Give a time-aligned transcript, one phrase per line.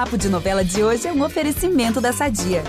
[0.00, 2.64] Papo de Novela de hoje é um oferecimento da Sadia.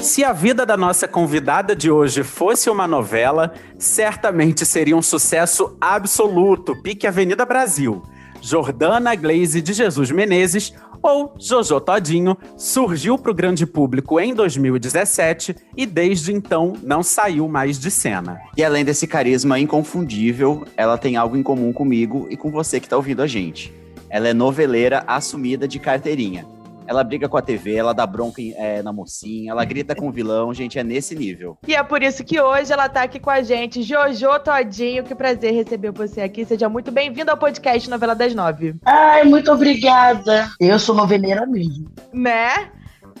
[0.00, 5.76] Se a vida da nossa convidada de hoje fosse uma novela, certamente seria um sucesso
[5.78, 8.02] absoluto, pique Avenida Brasil.
[8.44, 15.56] Jordana Glaze de Jesus Menezes, ou Jojo Todinho, surgiu para o grande público em 2017
[15.74, 18.38] e desde então não saiu mais de cena.
[18.54, 22.86] E além desse carisma inconfundível, ela tem algo em comum comigo e com você que
[22.86, 23.72] está ouvindo a gente.
[24.10, 26.46] Ela é noveleira assumida de carteirinha.
[26.86, 30.12] Ela briga com a TV, ela dá bronca é, na mocinha, ela grita com o
[30.12, 31.56] vilão, gente, é nesse nível.
[31.66, 33.82] E é por isso que hoje ela tá aqui com a gente.
[33.82, 36.44] Jojo Todinho, que prazer receber você aqui.
[36.44, 38.76] Seja muito bem-vindo ao podcast Novela das Nove.
[38.84, 40.50] Ai, muito obrigada.
[40.60, 41.90] Eu sou noveleira mesmo.
[42.12, 42.70] Né?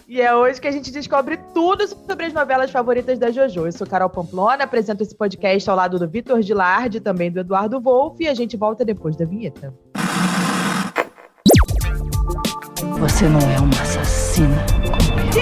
[0.06, 3.66] E é hoje que a gente descobre tudo sobre as novelas favoritas da JoJo.
[3.66, 7.80] Eu sou Carol Pamplona, apresento esse podcast ao lado do Vitor Gilardi, também do Eduardo
[7.80, 9.72] Wolff, e a gente volta depois da vinheta.
[13.04, 15.34] Você não é uma assassina como eu.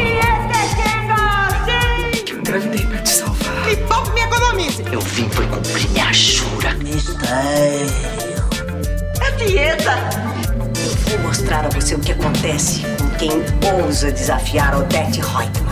[2.29, 3.67] Eu engravidei pra te salvar.
[3.67, 4.85] Me poupe, me economize.
[4.91, 6.75] Eu vim foi cumprir minha jura.
[6.75, 7.87] Mistério.
[9.21, 9.97] É dieta.
[11.09, 13.31] Eu vou mostrar a você o que acontece com quem
[13.81, 15.72] ousa desafiar Odette Reutemann.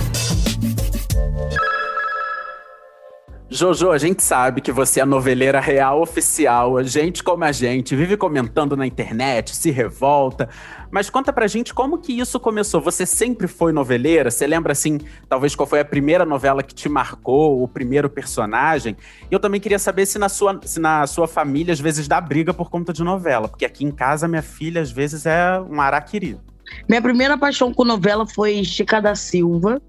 [3.61, 7.95] Jojo, a gente sabe que você é noveleira real oficial, a gente como a gente,
[7.95, 10.49] vive comentando na internet, se revolta.
[10.91, 12.81] Mas conta pra gente como que isso começou.
[12.81, 14.31] Você sempre foi noveleira?
[14.31, 18.97] Você lembra, assim, talvez qual foi a primeira novela que te marcou, o primeiro personagem?
[19.31, 22.19] E eu também queria saber se na sua, se na sua família, às vezes, dá
[22.19, 23.47] briga por conta de novela.
[23.47, 26.41] Porque aqui em casa, minha filha, às vezes, é um araquiri.
[26.89, 29.83] Minha primeira paixão com novela foi Chica da Silva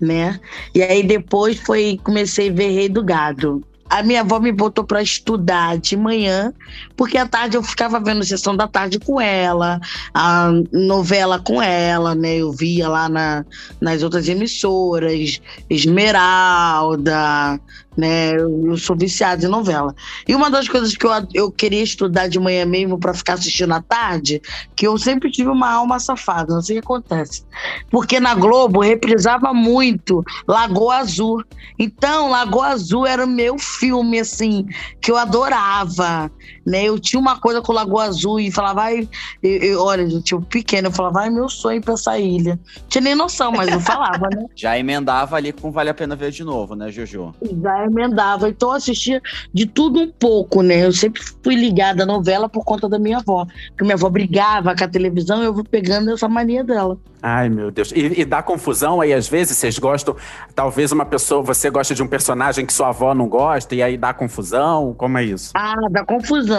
[0.00, 0.38] né?
[0.74, 3.62] E aí depois foi comecei a ver Rei do Gado.
[3.88, 6.52] A minha avó me botou para estudar de manhã,
[6.96, 9.78] porque à tarde eu ficava vendo sessão da tarde com ela,
[10.12, 12.38] a novela com ela, né?
[12.38, 13.44] Eu via lá na,
[13.80, 17.60] nas outras emissoras, Esmeralda,
[17.96, 18.34] né?
[18.34, 19.94] Eu sou viciada em novela.
[20.26, 23.72] E uma das coisas que eu, eu queria estudar de manhã mesmo para ficar assistindo
[23.72, 24.40] à tarde,
[24.76, 27.44] que eu sempre tive uma alma safada, não sei o que acontece.
[27.90, 31.42] Porque na Globo reprisava muito Lagoa Azul.
[31.78, 34.66] Então, Lagoa Azul era o meu filme, assim,
[35.00, 36.30] que eu adorava.
[36.66, 36.84] Né?
[36.84, 39.08] Eu tinha uma coisa com Lagoa Azul e falava, vai,
[39.42, 42.58] eu, eu, olha, gente, eu pequeno, eu falava, vai, meu sonho pra essa ilha.
[42.88, 44.46] Tinha nem noção, mas eu falava, né?
[44.54, 47.34] Já emendava ali com Vale a Pena Ver de novo, né, Jojo?
[47.62, 48.48] Já emendava.
[48.48, 49.20] Então eu assistia
[49.52, 50.84] de tudo um pouco, né?
[50.84, 53.46] Eu sempre fui ligada à novela por conta da minha avó.
[53.68, 56.98] Porque minha avó brigava com a televisão e eu vou pegando essa mania dela.
[57.26, 57.90] Ai, meu Deus.
[57.92, 60.14] E, e, dá confusão aí, às vezes, vocês gostam.
[60.54, 63.96] Talvez uma pessoa, você gosta de um personagem que sua avó não gosta, e aí
[63.96, 64.92] dá confusão?
[64.92, 65.50] Como é isso?
[65.54, 66.53] Ah, dá confusão.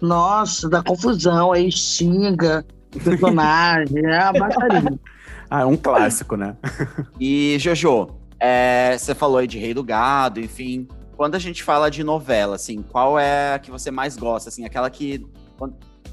[0.00, 1.52] Nossa, dá confusão.
[1.52, 2.64] Aí xinga
[2.94, 4.04] o personagem.
[4.04, 4.98] é a baixaria.
[5.50, 6.56] ah, é um clássico, né?
[7.18, 8.08] e, Jojo,
[8.40, 10.86] é, você falou aí de Rei do Gado, enfim.
[11.16, 14.48] Quando a gente fala de novela, assim, qual é a que você mais gosta?
[14.48, 15.26] Assim, aquela que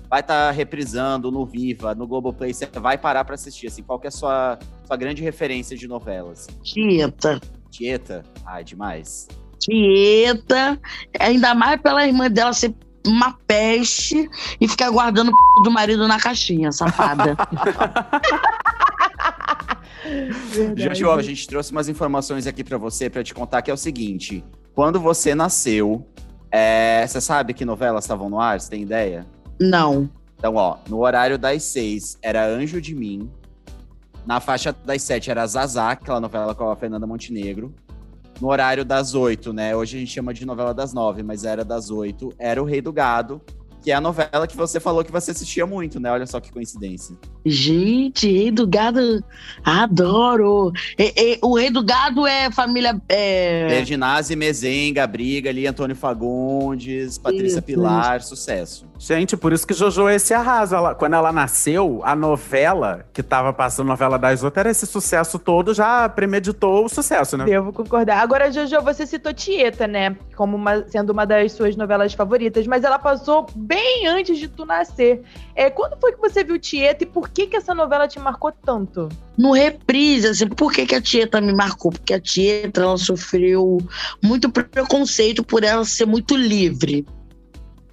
[0.09, 3.99] vai estar tá reprisando no Viva, no Globoplay, você vai parar para assistir, assim, qual
[3.99, 6.47] que é a sua, sua grande referência de novelas?
[6.63, 7.39] Tieta.
[7.69, 8.23] Tieta?
[8.45, 9.27] Ai, demais.
[9.59, 10.79] Tieta,
[11.19, 12.73] ainda mais pela irmã dela ser
[13.07, 14.29] uma peste
[14.59, 17.35] e ficar guardando o do marido na caixinha, safada.
[20.75, 23.77] Jojo, a gente trouxe umas informações aqui para você para te contar que é o
[23.77, 26.07] seguinte: quando você nasceu,
[26.51, 28.59] é, você sabe que novelas estavam no ar?
[28.59, 29.25] Você tem ideia?
[29.59, 30.09] Não.
[30.37, 33.29] Então, ó, no horário das seis era Anjo de Mim.
[34.25, 37.73] Na faixa das sete era Zazá, aquela novela com a Fernanda Montenegro.
[38.41, 39.75] No horário das oito, né?
[39.75, 42.33] Hoje a gente chama de novela das nove, mas era das oito.
[42.37, 43.41] Era o Rei do Gado
[43.85, 46.11] que é a novela que você falou que você assistia muito, né?
[46.11, 47.15] Olha só que coincidência.
[47.45, 49.23] Gente, Rei do Gado,
[49.63, 50.71] adoro!
[50.97, 52.99] E, e, o Rei do Gado é família.
[53.07, 53.67] É...
[53.67, 58.29] Berdinazzi, Mezenga, Briga ali, Antônio Fagundes, Patrícia isso, Pilar, isso.
[58.29, 58.87] sucesso.
[58.97, 60.77] Gente, por isso que Jojo esse arrasa.
[60.77, 65.37] Ela, quando ela nasceu, a novela que tava passando, novela das outras, era esse sucesso
[65.37, 67.45] todo, já premeditou o sucesso, né?
[67.45, 68.19] Devo concordar.
[68.19, 70.15] Agora, Jojo, você citou Tieta, né?
[70.35, 74.47] Como uma, sendo uma das suas novelas favoritas, mas ela passou bem bem antes de
[74.47, 75.21] tu nascer.
[75.53, 78.51] É, quando foi que você viu Tieta e por que, que essa novela te marcou
[78.51, 79.09] tanto?
[79.37, 81.91] No reprise, assim, por que, que a Tieta me marcou?
[81.91, 83.77] Porque a Tieta, ela sofreu
[84.23, 87.05] muito preconceito por ela ser muito livre.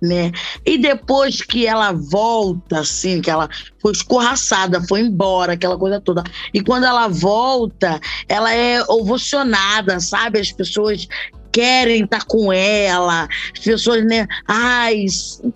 [0.01, 0.33] Né?
[0.67, 3.49] E depois que ela volta, assim, que ela
[3.81, 6.25] foi escorraçada, foi embora, aquela coisa toda.
[6.53, 10.41] E quando ela volta, ela é ovacionada, sabe?
[10.41, 11.07] As pessoas
[11.53, 13.29] querem estar com ela.
[13.53, 14.27] As pessoas, né?
[14.49, 15.05] Ai,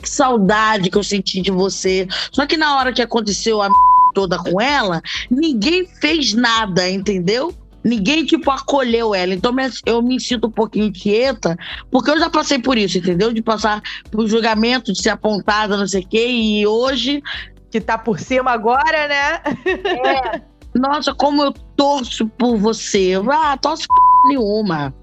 [0.00, 2.06] que saudade que eu senti de você.
[2.30, 3.68] Só que na hora que aconteceu a
[4.14, 7.54] toda com ela, ninguém fez nada, entendeu?
[7.84, 9.32] Ninguém, tipo, acolheu ela.
[9.32, 9.54] Então
[9.84, 11.56] eu me sinto um pouquinho tieta,
[11.90, 13.32] porque eu já passei por isso, entendeu?
[13.32, 16.26] De passar por julgamento, de ser apontada, não sei o quê.
[16.28, 17.22] E hoje.
[17.70, 19.40] Que tá por cima agora, né?
[19.64, 20.40] É.
[20.74, 23.12] Nossa, como eu torço por você.
[23.30, 23.96] Ah, torço por
[24.28, 24.94] nenhuma.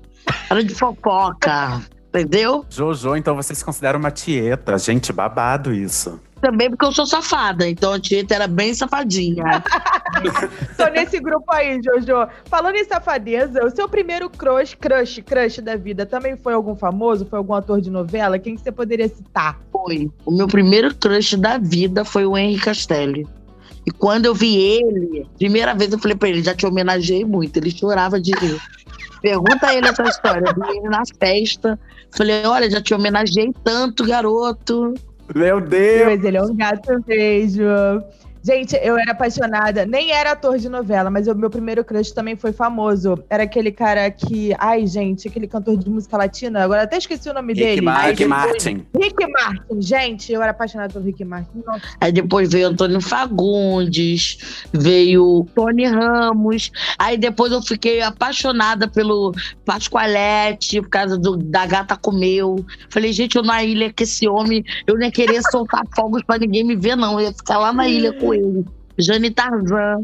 [0.49, 1.81] Era de fofoca.
[2.13, 2.63] Entendeu?
[2.69, 4.77] Jojo, então você se considera uma tieta.
[4.77, 6.19] Gente, babado isso.
[6.39, 9.63] Também porque eu sou safada, então a tieta era bem safadinha.
[10.77, 12.27] Tô nesse grupo aí, Jojo.
[12.45, 17.25] Falando em safadeza, o seu primeiro crush, crush, crush da vida também foi algum famoso?
[17.25, 18.37] Foi algum ator de novela?
[18.37, 19.57] Quem que você poderia citar?
[19.71, 20.11] Foi.
[20.25, 23.25] O meu primeiro crush da vida foi o Henry Castelli.
[23.87, 27.57] E quando eu vi ele, primeira vez eu falei pra ele, já te homenageei muito.
[27.57, 28.61] Ele chorava de rir.
[29.23, 30.43] Pergunta a ele essa história.
[30.45, 31.79] Eu vi ele na festa.
[32.11, 34.93] Falei, olha, já te homenageei tanto, garoto.
[35.33, 36.07] Meu Deus!
[36.07, 37.63] Mas ele é um gato beijo.
[38.43, 39.85] Gente, eu era apaixonada.
[39.85, 43.23] Nem era ator de novela, mas o meu primeiro crush também foi famoso.
[43.29, 44.53] Era aquele cara que.
[44.59, 46.61] Ai, gente, aquele cantor de música latina.
[46.61, 47.81] Agora até esqueci o nome Rick dele.
[47.81, 48.09] Martin.
[48.09, 48.85] Rick Martin.
[49.01, 51.63] Rick Martin, gente, eu era apaixonada pelo Rick Martin.
[51.65, 51.81] Nossa.
[52.01, 56.69] Aí depois veio Antônio Fagundes, veio Tony Ramos.
[56.99, 62.65] Aí depois eu fiquei apaixonada pelo Pascoalete, por causa do, da gata comeu.
[62.89, 66.37] Falei, gente, eu na ilha com esse homem, eu não ia querer soltar fogos pra
[66.37, 67.13] ninguém me ver, não.
[67.13, 68.65] Eu ia ficar lá na ilha com ele.
[68.97, 70.03] Jane Tarzan.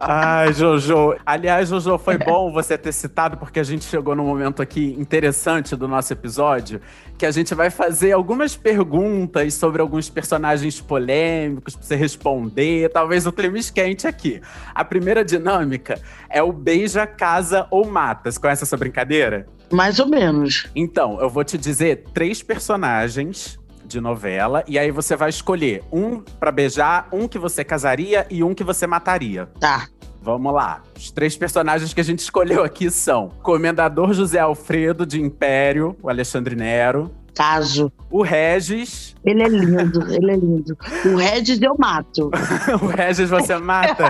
[0.00, 1.14] Ai, Jojo.
[1.24, 5.76] Aliás, Jojo, foi bom você ter citado, porque a gente chegou num momento aqui interessante
[5.76, 6.80] do nosso episódio,
[7.18, 12.90] que a gente vai fazer algumas perguntas sobre alguns personagens polêmicos pra você responder.
[12.90, 14.40] Talvez o clima esquente aqui.
[14.74, 18.30] A primeira dinâmica é o beija, casa ou mata.
[18.30, 19.46] Você conhece essa brincadeira?
[19.70, 20.70] Mais ou menos.
[20.74, 26.20] Então, eu vou te dizer três personagens de novela e aí você vai escolher um
[26.20, 29.48] pra beijar, um que você casaria e um que você mataria.
[29.60, 29.86] Tá.
[30.20, 30.82] Vamos lá.
[30.96, 36.08] Os três personagens que a gente escolheu aqui são Comendador José Alfredo de Império, o
[36.08, 37.92] Alexandre Nero, Caso.
[38.10, 40.78] o Regis, Ele é lindo, ele é lindo.
[41.04, 42.30] O Regis eu mato.
[42.80, 44.08] o Regis você mata.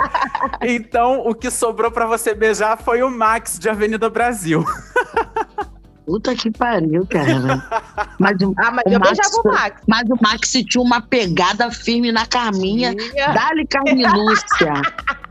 [0.61, 4.63] Então, o que sobrou pra você beijar foi o Max de Avenida Brasil.
[6.07, 7.63] Puta que pariu, cara.
[8.19, 9.83] Mas o, Ah, mas o eu Max, beijava o Max.
[9.89, 12.93] Mas o Max tinha uma pegada firme na Carminha.
[12.93, 13.33] Minha.
[13.33, 14.73] Dá-lhe Carminúcia.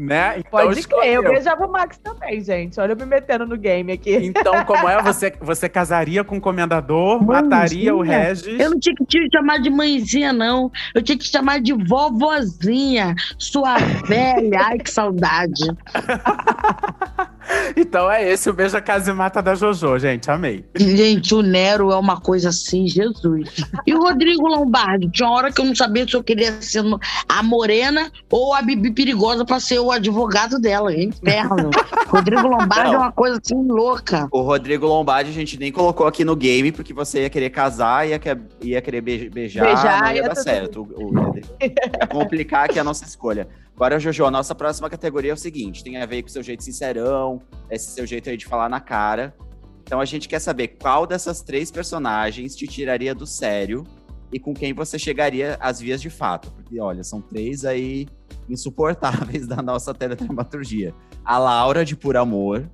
[0.00, 0.34] né?
[0.38, 2.80] Então, Pode crer, eu beijava o Max também, gente.
[2.80, 4.14] Olha eu me metendo no game aqui.
[4.16, 5.02] Então, como é?
[5.02, 7.42] Você, você casaria com o comendador, Mãezinha?
[7.42, 8.58] mataria o Regis.
[8.58, 10.70] Eu não tinha que te chamar de mãezinha, não.
[10.94, 13.14] Eu tinha que te chamar de vovozinha.
[13.38, 13.76] Sua
[14.06, 14.60] velha.
[14.66, 15.62] Ai, que saudade.
[17.76, 20.30] Então é esse o beija, casa e mata da Jojo, gente.
[20.30, 20.64] Amei.
[20.76, 23.48] Gente, o Nero é uma coisa assim, Jesus.
[23.86, 25.10] E o Rodrigo Lombardi?
[25.10, 26.84] Tinha uma hora que eu não sabia se eu queria ser
[27.28, 30.92] a Morena ou a Bibi Perigosa pra ser o advogado dela.
[30.92, 31.70] É Inferno.
[32.08, 34.28] Rodrigo Lombardi é uma coisa assim louca.
[34.32, 38.08] O Rodrigo Lombardi a gente nem colocou aqui no game, porque você ia querer casar,
[38.08, 40.82] ia, que- ia querer be- beijar, Beijar, não ia ia dar certo.
[40.82, 43.46] O, o, ia complicar aqui a nossa escolha.
[43.76, 46.42] Agora, Jojo, a nossa próxima categoria é o seguinte: tem a ver com o seu
[46.42, 47.40] jeito sincerão,
[47.70, 49.34] esse seu jeito aí de falar na cara.
[49.82, 53.84] Então a gente quer saber qual dessas três personagens te tiraria do sério
[54.32, 56.50] e com quem você chegaria às vias de fato.
[56.52, 58.06] Porque, olha, são três aí
[58.48, 60.94] insuportáveis da nossa teledramaturgia.
[61.24, 62.68] A Laura, de Por Amor,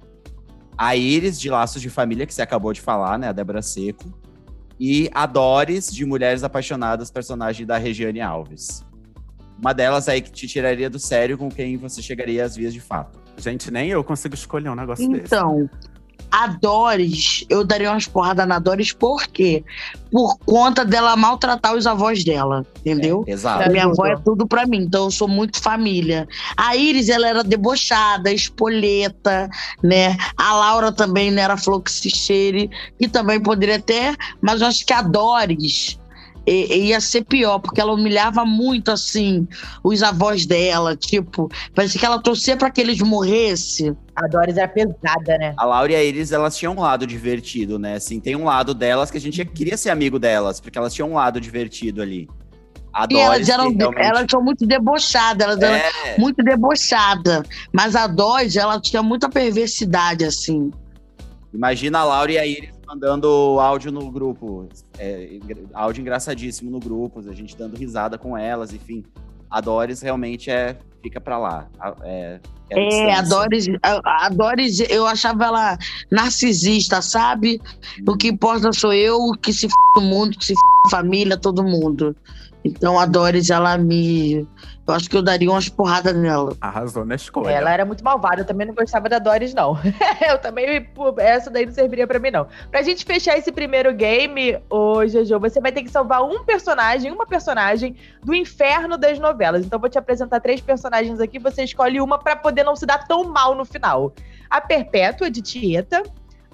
[0.76, 3.28] a Iris, de Laços de Família, que você acabou de falar, né?
[3.28, 4.04] A Débora Seco.
[4.78, 8.84] E a Doris, de Mulheres Apaixonadas, personagem da Regiane Alves.
[9.58, 12.80] Uma delas aí que te tiraria do sério com quem você chegaria às vias de
[12.80, 13.18] fato.
[13.38, 15.25] Gente, nem eu consigo escolher um negócio desse.
[15.25, 15.68] Então,
[16.30, 19.64] a Doris, eu daria umas porradas na Doris, por quê?
[20.11, 23.25] Por conta dela maltratar os avós dela, entendeu?
[23.26, 23.64] Exato.
[23.64, 23.71] Tá.
[23.71, 24.02] Minha Ajuda.
[24.02, 26.28] avó é tudo pra mim, então eu sou muito família.
[26.56, 29.49] A Iris, ela era debochada, espoleta,
[29.83, 30.16] né?
[30.37, 34.66] A Laura também não era flor que se cheire, e também poderia ter, mas eu
[34.66, 35.99] acho que a Doris
[36.46, 39.46] e- e ia ser pior, porque ela humilhava muito, assim,
[39.82, 43.96] os avós dela, tipo, parecia que ela torcia pra que eles morressem.
[44.14, 45.54] A Doris é pesada, né?
[45.56, 47.96] A Laura e a Iris, elas tinham um lado divertido, né?
[47.96, 51.10] Assim, tem um lado delas que a gente queria ser amigo delas, porque elas tinham
[51.10, 52.28] um lado divertido ali.
[52.94, 57.42] A E elas Doris, eram, realmente- elas são muito debochadas, elas eram É, muito debochada.
[57.70, 60.70] Mas a Dodge, ela tinha muita perversidade, assim.
[61.52, 64.68] Imagina a Laura e a Iris mandando áudio no grupo.
[64.98, 65.38] É,
[65.74, 69.04] áudio engraçadíssimo no grupo, a gente dando risada com elas, enfim.
[69.50, 71.68] A Doris realmente é fica pra lá.
[72.02, 72.40] É,
[72.70, 75.78] é a Doris, a, a Doris, eu achava ela
[76.10, 77.60] narcisista, sabe?
[78.06, 81.36] O que importa sou eu, que se f o mundo, que se f a família,
[81.36, 82.16] todo mundo.
[82.64, 84.46] Então a Doris, ela me
[84.86, 86.56] eu acho que eu daria umas porradas nela.
[86.60, 87.50] Arrasou na escolha.
[87.50, 89.76] Ela era muito malvada, eu também não gostava da Doris, não.
[90.28, 90.88] eu também,
[91.18, 92.46] essa daí não serviria para mim, não.
[92.70, 97.10] Pra gente fechar esse primeiro game, ô Jojo, você vai ter que salvar um personagem,
[97.10, 99.66] uma personagem do inferno das novelas.
[99.66, 102.86] Então eu vou te apresentar três personagens aqui, você escolhe uma para poder não se
[102.86, 104.12] dar tão mal no final.
[104.48, 106.02] A Perpétua, de Tieta,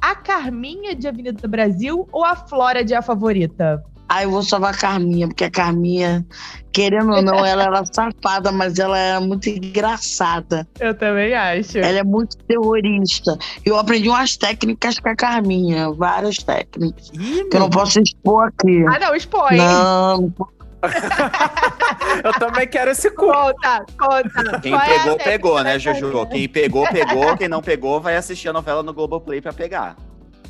[0.01, 3.85] a Carminha, de Avenida Brasil, ou a Flora, de A Favorita?
[4.15, 6.23] Ah, eu vou salvar a Carminha, porque a Carminha,
[6.71, 10.69] querendo ou não, ela era safada, mas ela era muito engraçada.
[10.79, 11.79] Eu também acho.
[11.79, 13.39] Ela é muito terrorista.
[13.65, 17.11] Eu aprendi umas técnicas com a Carminha, várias técnicas.
[17.15, 18.85] Ih, que eu não posso expor aqui.
[18.87, 19.57] Ah, não, expõe.
[19.57, 20.49] Não, não
[22.23, 23.29] eu também quero esse cu.
[23.29, 24.61] Conta, conta.
[24.61, 26.27] Quem Qual é pegou, é pegou, né, Juju?
[26.27, 27.35] Quem pegou, pegou.
[27.39, 29.97] Quem não pegou, vai assistir a novela no Globoplay pra pegar.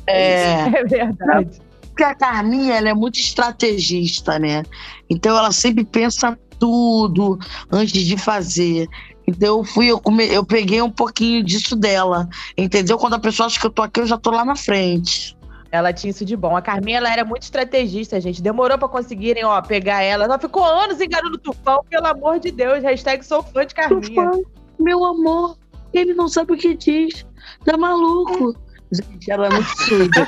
[0.05, 1.61] É, é verdade.
[1.93, 4.63] Porque a Carminha, ela é muito estrategista, né?
[5.07, 7.37] Então ela sempre pensa tudo
[7.71, 8.87] antes de fazer.
[9.27, 12.97] Então eu fui, eu, come, eu peguei um pouquinho disso dela, entendeu?
[12.97, 15.37] Quando a pessoa acha que eu tô aqui, eu já tô lá na frente.
[15.71, 16.57] Ela tinha isso de bom.
[16.57, 18.41] A Carminha, ela era muito estrategista, gente.
[18.41, 20.25] Demorou para conseguirem, ó, pegar ela.
[20.25, 22.83] Ela ficou anos enganando o Tufão, pelo amor de Deus.
[22.83, 24.01] Hashtag sou fã de Carminha.
[24.01, 24.43] Tufão,
[24.79, 25.57] meu amor,
[25.93, 27.25] ele não sabe o que diz.
[27.63, 28.55] Tá maluco.
[28.93, 30.25] Gente, ela é muito surda.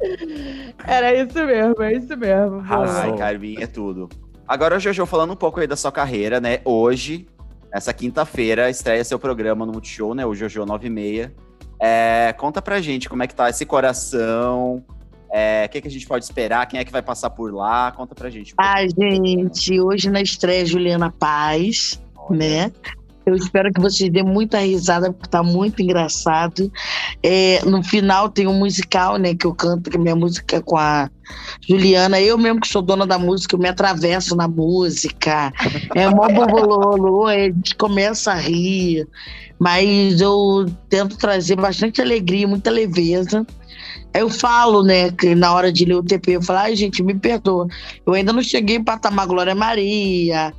[0.86, 2.62] Era isso mesmo, é isso mesmo.
[2.68, 4.08] Ai, Carminha, é tudo.
[4.46, 6.60] Agora, Jojo, falando um pouco aí da sua carreira, né?
[6.64, 7.26] Hoje,
[7.72, 10.24] essa quinta-feira, estreia seu programa no Multishow, né?
[10.24, 11.30] O Jojo 96.
[11.80, 14.82] É, conta pra gente como é que tá esse coração,
[15.30, 16.66] é, o que, que, a gente pode esperar?
[16.66, 17.92] Quem é que vai passar por lá?
[17.92, 18.52] Conta pra gente.
[18.52, 22.38] Um ah, gente, hoje na estreia Juliana Paz, Olha.
[22.38, 22.72] né?
[23.26, 26.72] Eu espero que vocês dêem muita risada, porque tá muito engraçado.
[27.20, 30.76] É, no final tem um musical, né, que eu canto, que é minha música com
[30.76, 31.10] a
[31.68, 32.20] Juliana.
[32.20, 35.52] Eu mesmo que sou dona da música, eu me atravesso na música.
[35.92, 39.08] É mó bobololo, a gente começa a rir.
[39.58, 43.44] Mas eu tento trazer bastante alegria, muita leveza.
[44.14, 47.14] Eu falo, né, que na hora de ler o TP, eu falo, ai, gente, me
[47.14, 47.66] perdoa.
[48.06, 50.54] Eu ainda não cheguei em patamar Glória Maria,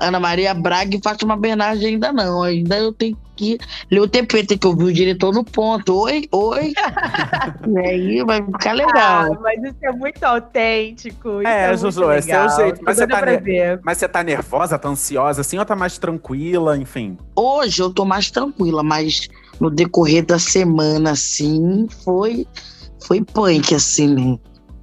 [0.00, 2.42] Ana Maria Braga e Fátima Bernardes ainda não.
[2.42, 3.58] Ainda eu tenho que
[3.90, 5.94] ler o TP, tem que ouvir o diretor no ponto.
[6.02, 6.72] Oi, oi.
[7.68, 9.32] e aí vai ficar legal.
[9.32, 11.40] Ah, mas isso é muito autêntico.
[11.42, 12.80] É, é Juju, esse é o jeito.
[12.84, 13.20] Mas você, tá
[13.82, 17.18] mas você tá nervosa, tá ansiosa assim, ou tá mais tranquila, enfim?
[17.34, 19.28] Hoje eu tô mais tranquila, mas
[19.60, 22.46] no decorrer da semana, assim, foi,
[23.06, 24.38] foi punk, assim, né?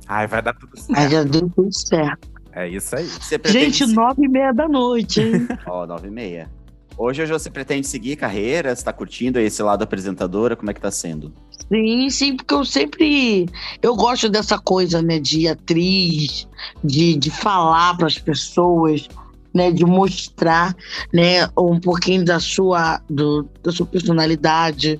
[0.07, 0.99] Ai, vai dar tudo certo.
[0.99, 2.38] Aí já deu tudo certo.
[2.59, 3.07] É isso aí.
[3.45, 5.47] Gente, nove e meia da noite, hein?
[5.65, 6.49] Ó, oh, nove e meia.
[6.97, 8.75] Hoje, hoje você pretende seguir carreira?
[8.75, 10.57] Você tá curtindo esse lado apresentadora?
[10.57, 11.31] Como é que tá sendo?
[11.71, 13.47] Sim, sim, porque eu sempre.
[13.81, 16.49] Eu gosto dessa coisa, né, de atriz,
[16.83, 19.07] de, de falar para as pessoas,
[19.53, 20.75] né, de mostrar,
[21.13, 24.99] né, um pouquinho da sua, do, da sua personalidade.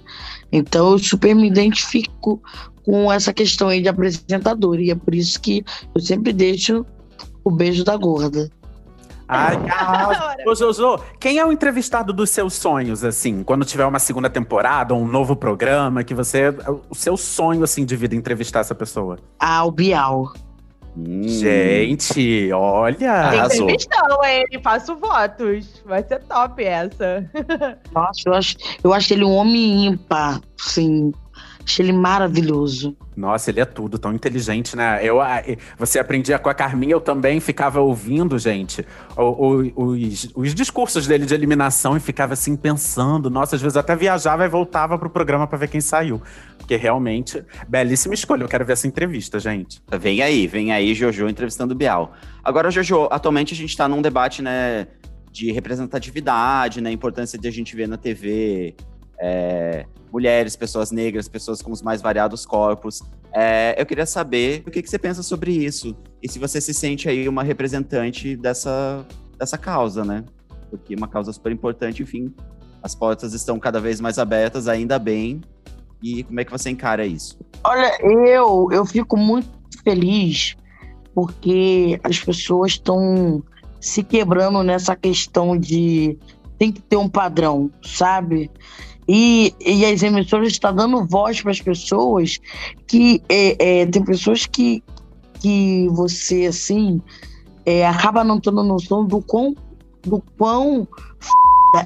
[0.50, 2.42] Então, eu super me identifico
[2.86, 4.80] com essa questão aí de apresentador.
[4.80, 6.86] E é por isso que eu sempre deixo
[7.44, 8.50] o beijo da gorda.
[9.32, 9.56] Ai,
[10.48, 13.44] Ô, Jojo, quem é o entrevistado dos seus sonhos, assim?
[13.44, 16.50] Quando tiver uma segunda temporada ou um novo programa, que você.
[16.90, 19.20] O seu sonho, assim, de vida entrevistar essa pessoa?
[19.40, 20.34] Ah, o Bial.
[20.98, 21.22] Hum.
[21.28, 23.30] Gente, olha.
[23.30, 25.84] Tem entrevistão, ele faço votos.
[25.86, 27.30] Vai ser top essa.
[27.94, 31.14] Nossa, eu acho, eu acho ele um homem ímpar, sim.
[31.70, 32.98] Achei ele maravilhoso.
[33.16, 35.02] Nossa, ele é tudo, tão inteligente, né?
[35.04, 35.20] Eu,
[35.78, 38.84] você aprendia com a Carminha, eu também ficava ouvindo, gente,
[39.16, 43.30] os, os discursos dele de eliminação e ficava assim pensando.
[43.30, 46.20] Nossa, às vezes até viajava e voltava pro programa para ver quem saiu.
[46.58, 48.42] Porque realmente, belíssima escolha.
[48.42, 49.80] Eu quero ver essa entrevista, gente.
[50.00, 52.14] Vem aí, vem aí, Jojo entrevistando o Bial.
[52.44, 54.88] Agora, Jojo, atualmente a gente tá num debate, né,
[55.32, 58.76] de representatividade, né, importância de a gente ver na TV
[59.20, 63.02] é, mulheres, pessoas negras, pessoas com os mais variados corpos.
[63.34, 66.74] É, eu queria saber o que, que, você pensa sobre isso e se você se
[66.74, 69.06] sente aí uma representante dessa,
[69.38, 70.24] dessa causa, né?
[70.70, 72.34] Porque é uma causa super importante, enfim,
[72.82, 75.42] as portas estão cada vez mais abertas, ainda bem.
[76.02, 77.38] E como é que você encara isso?
[77.64, 79.50] Olha, eu, eu fico muito
[79.84, 80.56] feliz
[81.14, 83.44] porque as pessoas estão
[83.82, 86.18] se quebrando nessa questão de
[86.58, 88.52] tem que ter um padrão, sabe?
[89.12, 92.40] E, e as emissoras estão dando voz para as pessoas
[92.86, 94.84] que é, é, tem pessoas que,
[95.40, 97.02] que você, assim,
[97.66, 99.56] é, acaba não tendo noção do quão,
[100.04, 100.88] do quão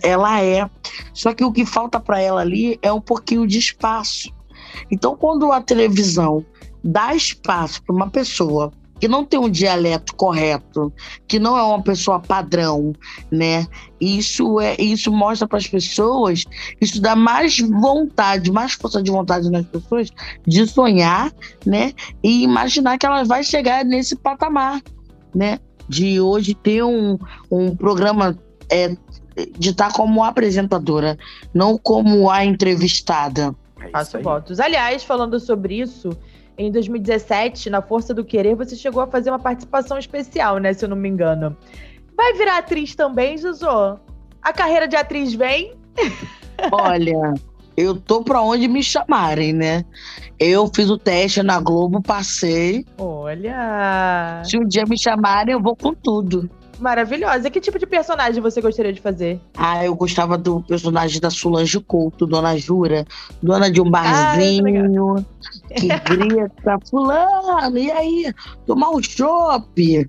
[0.03, 0.70] ela é.
[1.13, 4.30] Só que o que falta para ela ali é um pouquinho de espaço.
[4.92, 6.46] Então, quando a televisão
[6.84, 8.70] dá espaço para uma pessoa
[9.03, 10.93] que não tem um dialeto correto,
[11.27, 12.93] que não é uma pessoa padrão,
[13.29, 13.67] né?
[14.00, 16.45] Isso é isso mostra para as pessoas,
[16.79, 20.10] isso dá mais vontade, mais força de vontade nas pessoas
[20.48, 21.33] de sonhar,
[21.65, 21.91] né?
[22.24, 24.81] E imaginar que elas vai chegar nesse patamar,
[25.36, 25.60] né?
[25.89, 27.19] De hoje ter um,
[27.51, 28.39] um programa
[28.72, 28.95] é,
[29.60, 31.17] de estar como apresentadora,
[31.53, 33.53] não como a entrevistada.
[33.81, 34.62] É Faço votos.
[34.62, 36.17] Aliás, falando sobre isso,
[36.57, 40.74] em 2017, na Força do Querer, você chegou a fazer uma participação especial, né?
[40.74, 41.55] Se eu não me engano.
[42.15, 43.98] Vai virar atriz também, Josô?
[44.41, 45.75] A carreira de atriz vem?
[46.72, 47.33] Olha,
[47.75, 49.83] eu tô pra onde me chamarem, né?
[50.39, 52.86] Eu fiz o teste na Globo, passei.
[52.98, 54.41] Olha!
[54.45, 56.50] Se um dia me chamarem, eu vou com tudo.
[56.80, 57.50] Maravilhosa.
[57.50, 59.39] Que tipo de personagem você gostaria de fazer?
[59.58, 63.06] Ah, eu gostava do personagem da Solange Couto, Dona Jura,
[63.42, 65.25] dona de um Ah, é barzinho,
[65.75, 68.34] que grita, fulano, e aí?
[68.65, 70.08] Tomar um chopp.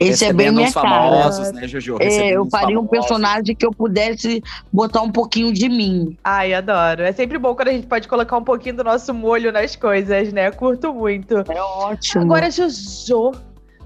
[0.00, 0.88] Esse é bem Recebendo minha os cara.
[0.88, 1.98] famosos, né, Jojo?
[2.00, 2.90] É, eu faria um famosos.
[2.90, 4.42] personagem que eu pudesse
[4.72, 6.16] botar um pouquinho de mim.
[6.24, 7.02] Ai, adoro.
[7.02, 10.32] É sempre bom quando a gente pode colocar um pouquinho do nosso molho nas coisas,
[10.32, 10.50] né?
[10.50, 11.36] Curto muito.
[11.48, 12.24] É ótimo.
[12.24, 13.30] Agora, Jojo,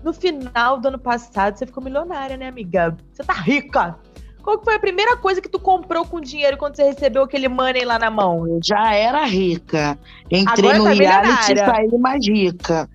[0.09, 2.97] no final do ano passado, você ficou milionária, né, amiga?
[3.13, 3.97] Você tá rica.
[4.43, 7.49] Qual que foi a primeira coisa que tu comprou com dinheiro quando você recebeu aquele
[7.49, 8.47] money lá na mão?
[8.49, 9.99] Eu já era rica.
[10.31, 12.89] Entrei Agora no tá reality e saí mais rica.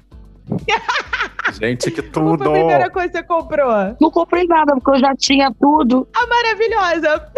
[1.61, 2.45] Gente, que Qual tudo!
[2.45, 3.95] foi a primeira coisa que você comprou?
[4.01, 6.07] Não comprei nada, porque eu já tinha tudo.
[6.27, 7.31] maravilhosa!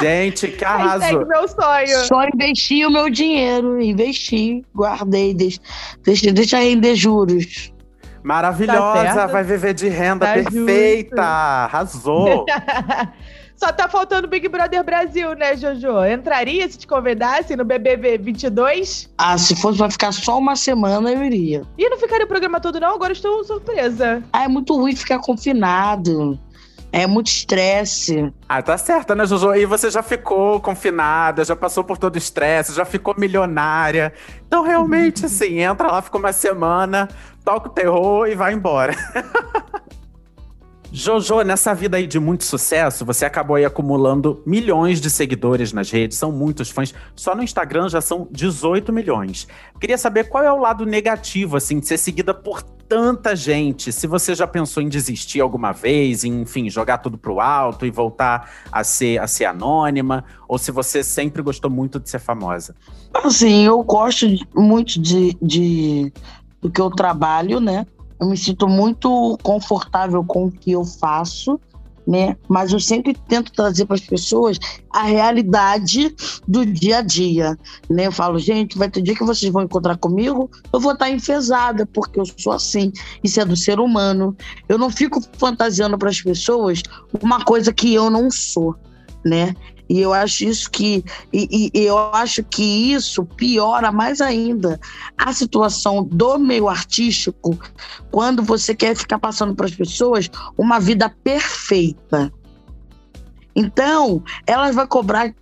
[0.00, 1.26] Gente, que arraso!
[1.26, 2.04] meu sonho.
[2.06, 3.82] Só investi o meu dinheiro.
[3.82, 5.60] Investi, guardei, deixa,
[6.02, 7.73] deixa, deixa render juros.
[8.24, 9.12] Tá Maravilhosa!
[9.12, 9.32] certo.
[9.32, 11.22] Vai viver de renda Tá perfeita!
[11.22, 12.46] Arrasou!
[13.54, 16.04] Só tá faltando Big Brother Brasil, né, Jojo?
[16.04, 19.08] Entraria se te convidasse no BBB 22?
[19.16, 21.62] Ah, se fosse pra ficar só uma semana, eu iria.
[21.78, 22.94] E não ficaria o programa todo, não?
[22.94, 24.24] Agora estou surpresa.
[24.32, 26.36] Ah, é muito ruim ficar confinado.
[26.96, 28.32] É muito estresse.
[28.48, 29.52] Ah, tá certa, né, Jojo?
[29.56, 34.12] E você já ficou confinada, já passou por todo o estresse, já ficou milionária.
[34.46, 37.08] Então, realmente, assim, entra lá, fica uma semana,
[37.44, 38.94] toca o terror e vai embora.
[40.96, 45.90] Jojo, nessa vida aí de muito sucesso, você acabou aí acumulando milhões de seguidores nas
[45.90, 46.94] redes, são muitos fãs.
[47.16, 49.48] Só no Instagram já são 18 milhões.
[49.80, 53.90] Queria saber qual é o lado negativo, assim, de ser seguida por tanta gente.
[53.90, 57.90] Se você já pensou em desistir alguma vez, em, enfim, jogar tudo pro alto e
[57.90, 62.72] voltar a ser, a ser anônima, ou se você sempre gostou muito de ser famosa.
[63.12, 66.12] Assim, eu gosto muito de, de
[66.62, 67.84] do que eu trabalho, né?
[68.24, 71.60] Eu me sinto muito confortável com o que eu faço,
[72.06, 72.34] né?
[72.48, 74.58] Mas eu sempre tento trazer para as pessoas
[74.90, 76.14] a realidade
[76.48, 77.54] do dia a dia,
[77.88, 78.06] né?
[78.06, 81.84] Eu falo, gente, vai ter dia que vocês vão encontrar comigo, eu vou estar enfesada,
[81.84, 82.90] porque eu sou assim.
[83.22, 84.34] Isso é do ser humano.
[84.70, 86.82] Eu não fico fantasiando para as pessoas
[87.22, 88.74] uma coisa que eu não sou,
[89.22, 89.54] né?
[89.88, 94.80] E eu acho isso que e, e eu acho que isso piora mais ainda
[95.18, 97.58] a situação do meio artístico
[98.10, 102.32] quando você quer ficar passando para as pessoas uma vida perfeita.
[103.56, 105.32] Então, elas vão cobrar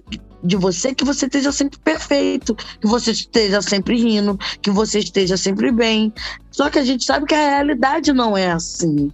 [0.43, 5.37] de você que você esteja sempre perfeito, que você esteja sempre rindo, que você esteja
[5.37, 6.13] sempre bem.
[6.51, 9.11] Só que a gente sabe que a realidade não é assim.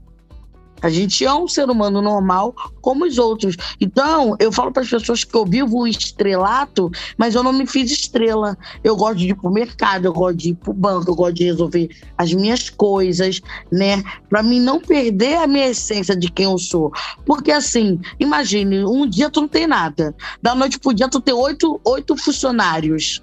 [0.80, 3.56] A gente é um ser humano normal como os outros.
[3.80, 7.66] Então, eu falo para as pessoas que eu vivo o estrelato, mas eu não me
[7.66, 8.56] fiz estrela.
[8.82, 11.44] Eu gosto de ir pro mercado, eu gosto de ir pro banco, eu gosto de
[11.44, 14.02] resolver as minhas coisas, né?
[14.28, 16.92] Para mim não perder a minha essência de quem eu sou.
[17.26, 20.14] Porque assim, imagine, um dia tu não tem nada.
[20.42, 23.22] Da noite pro dia tu tem oito, oito funcionários.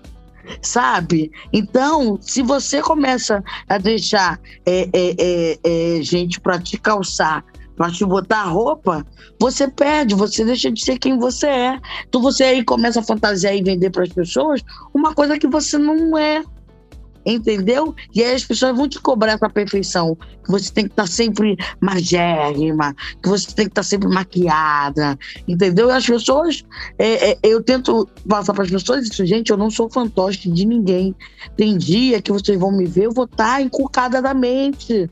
[0.62, 1.32] Sabe?
[1.52, 5.60] Então, se você começa a deixar é, é, é,
[5.98, 7.44] é, gente para te calçar,
[7.76, 9.06] para te botar roupa,
[9.40, 11.80] você perde, você deixa de ser quem você é.
[12.08, 14.62] Então você aí começa a fantasiar e vender para as pessoas
[14.94, 16.44] uma coisa que você não é.
[17.26, 17.96] Entendeu?
[18.14, 20.16] E aí as pessoas vão te cobrar essa perfeição.
[20.44, 25.18] Que você tem que estar sempre magérrima, que você tem que estar sempre maquiada.
[25.48, 25.90] Entendeu?
[25.90, 26.64] E as pessoas.
[27.00, 30.66] é, é, eu tento passar para as pessoas isso, gente, eu não sou fantoche de
[30.66, 31.16] ninguém.
[31.58, 35.10] Tem dia que vocês vão me ver, eu vou estar encucada da mente.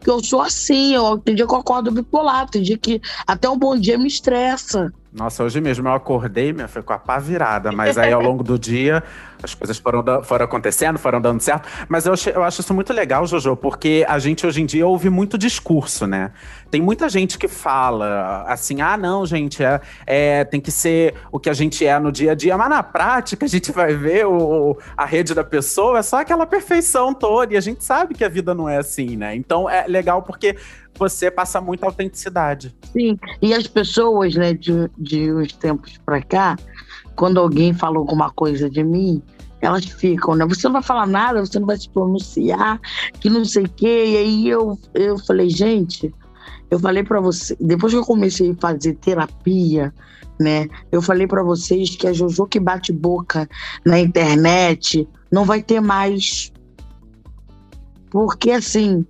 [0.00, 3.48] Porque eu sou assim, eu, tem dia que eu acordo bipolar, tem dia que até
[3.50, 4.90] um bom dia me estressa.
[5.12, 8.42] Nossa, hoje mesmo eu acordei, minha foi com a pá virada, mas aí ao longo
[8.42, 9.02] do dia
[9.42, 11.68] as coisas foram, foram acontecendo, foram dando certo.
[11.88, 15.10] Mas eu, eu acho isso muito legal, Jojo, porque a gente hoje em dia ouve
[15.10, 16.32] muito discurso, né?
[16.70, 21.40] Tem muita gente que fala assim: ah, não, gente, é, é, tem que ser o
[21.40, 24.26] que a gente é no dia a dia, mas na prática a gente vai ver
[24.26, 28.24] o, a rede da pessoa, é só aquela perfeição toda, e a gente sabe que
[28.24, 29.34] a vida não é assim, né?
[29.34, 30.56] Então é legal porque
[30.98, 32.74] você passa muita autenticidade.
[32.92, 36.56] Sim, e as pessoas, né, de, de uns tempos pra cá,
[37.20, 39.22] quando alguém fala alguma coisa de mim,
[39.60, 40.46] elas ficam, né?
[40.46, 42.80] Você não vai falar nada, você não vai se pronunciar,
[43.20, 44.04] que não sei o quê.
[44.06, 46.14] E aí eu, eu falei, gente,
[46.70, 49.92] eu falei para você, depois que eu comecei a fazer terapia,
[50.40, 50.66] né?
[50.90, 53.46] Eu falei para vocês que a Jojo que bate boca
[53.84, 56.50] na internet não vai ter mais.
[58.10, 59.04] Porque assim,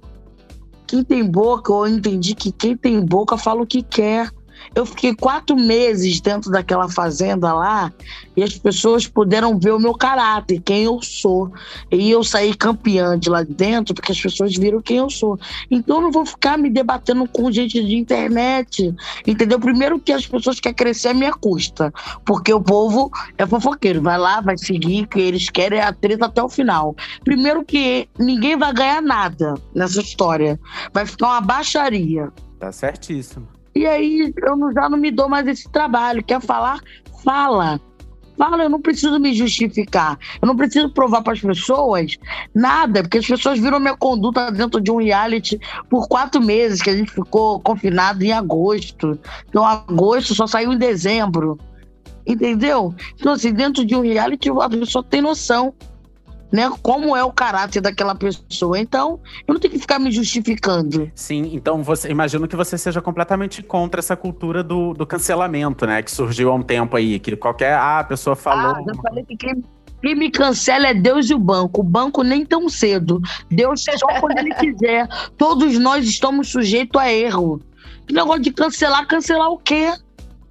[0.85, 4.33] quem tem boca, eu entendi que quem tem boca fala o que quer.
[4.75, 7.93] Eu fiquei quatro meses dentro daquela fazenda lá
[8.37, 11.53] e as pessoas puderam ver o meu caráter, quem eu sou.
[11.91, 15.39] E eu saí campeã de lá dentro porque as pessoas viram quem eu sou.
[15.71, 18.95] Então eu não vou ficar me debatendo com gente de internet,
[19.27, 19.59] entendeu?
[19.59, 21.93] Primeiro que as pessoas querem crescer à minha custa,
[22.25, 26.43] porque o povo é fofoqueiro, vai lá, vai seguir, que eles querem a treta até
[26.43, 26.95] o final.
[27.25, 30.59] Primeiro que ninguém vai ganhar nada nessa história.
[30.93, 32.31] Vai ficar uma baixaria.
[32.59, 33.60] Tá certíssimo.
[33.75, 36.25] E aí eu já não me dou mais esse trabalho.
[36.25, 36.81] Quer falar?
[37.25, 37.81] Fala.
[38.37, 40.19] Fala, eu não preciso me justificar.
[40.41, 42.17] Eu não preciso provar para as pessoas
[42.55, 46.89] nada, porque as pessoas viram minha conduta dentro de um reality por quatro meses, que
[46.89, 49.19] a gente ficou confinado em agosto.
[49.47, 51.59] Então, agosto só saiu em dezembro.
[52.27, 52.95] Entendeu?
[53.19, 55.75] Então, assim, dentro de um reality, a pessoa tem noção
[56.53, 56.71] né?
[56.83, 58.79] Como é o caráter daquela pessoa.
[58.79, 61.11] Então, eu não tenho que ficar me justificando.
[61.15, 66.03] Sim, então você imagino que você seja completamente contra essa cultura do, do cancelamento, né?
[66.03, 68.77] Que surgiu há um tempo aí, que qualquer ah, a pessoa falou.
[68.77, 69.63] Ah, eu falei que quem,
[70.03, 71.81] quem me cancela é Deus e o banco.
[71.81, 73.21] O banco nem tão cedo.
[73.51, 75.07] Deus só quando ele quiser.
[75.37, 77.61] Todos nós estamos sujeitos a erro.
[78.07, 79.93] Que negócio de cancelar, cancelar o quê?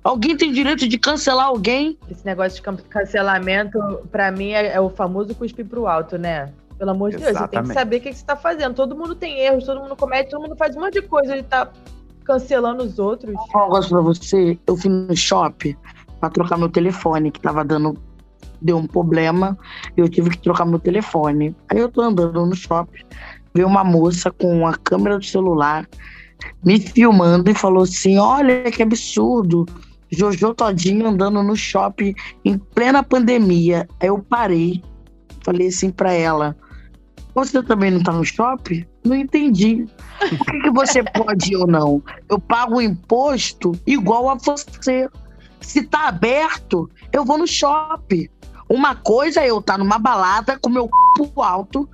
[0.04, 1.98] Alguém tem direito de cancelar alguém?
[2.10, 3.80] Esse negócio de cancelamento,
[4.12, 6.52] para mim, é, é, o famoso cuspir pro alto, né?
[6.78, 8.74] Pelo amor de Deus, você tem que saber o que, você tá fazendo.
[8.74, 11.34] Todo mundo tem erros, todo mundo comete, todo mundo faz um monte de coisa.
[11.34, 11.70] Ele tá
[12.24, 13.34] cancelando os outros.
[13.34, 14.58] Vou falar um negócio pra você.
[14.66, 15.76] Eu fui no shopping
[16.22, 17.98] pra trocar meu telefone, que tava dando.
[18.62, 19.58] Deu um problema,
[19.96, 21.56] eu tive que trocar meu telefone.
[21.70, 23.06] Aí eu tô andando no shopping,
[23.54, 25.88] veio uma moça com a câmera do celular
[26.64, 29.66] me filmando e falou assim: Olha que absurdo,
[30.12, 33.88] Jojo Todinho andando no shopping em plena pandemia.
[34.00, 34.84] Aí eu parei,
[35.44, 36.56] falei assim para ela:
[37.36, 38.86] Você também não tá no shopping?
[39.06, 39.86] Não entendi.
[40.38, 42.04] Por que, que você pode ou não?
[42.30, 45.08] Eu pago o imposto igual a você.
[45.62, 48.28] Se tá aberto, eu vou no shopping.
[48.70, 51.30] Uma coisa é eu estar tá numa balada com meu c...
[51.38, 51.90] alto